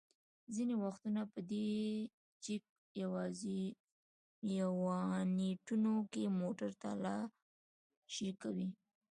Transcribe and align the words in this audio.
ځینې 0.55 0.75
وختونه 0.83 1.21
په 1.33 1.39
دې 1.51 1.69
چېک 2.43 2.63
پواینټونو 4.47 5.93
کې 6.11 6.23
موټر 6.39 6.69
تالاشي 6.83 8.29
کوي. 8.41 8.67